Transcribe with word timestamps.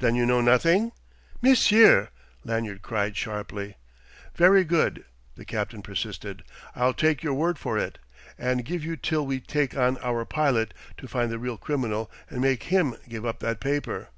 "Then 0.00 0.16
you 0.16 0.26
know 0.26 0.42
nothing?" 0.42 0.92
"Monsieur!" 1.40 2.10
Lanyard 2.44 2.82
cried 2.82 3.16
sharply. 3.16 3.76
"Very 4.34 4.64
good," 4.64 5.06
the 5.34 5.46
captain 5.46 5.80
persisted. 5.80 6.42
"I'll 6.74 6.92
take 6.92 7.22
your 7.22 7.32
word 7.32 7.58
for 7.58 7.78
it 7.78 7.98
and 8.36 8.66
give 8.66 8.84
you 8.84 8.98
till 8.98 9.24
we 9.24 9.40
take 9.40 9.74
on 9.74 9.96
our 10.02 10.26
pilot 10.26 10.74
to 10.98 11.08
find 11.08 11.32
the 11.32 11.38
real 11.38 11.56
criminal 11.56 12.10
and 12.28 12.42
make 12.42 12.64
him 12.64 12.96
give 13.08 13.24
up 13.24 13.38
that 13.38 13.58
paper." 13.60 14.10